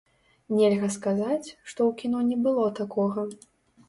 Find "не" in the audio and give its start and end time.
2.31-2.37